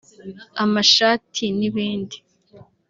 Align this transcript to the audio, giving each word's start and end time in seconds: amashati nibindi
amashati 0.63 1.45
nibindi 1.57 2.17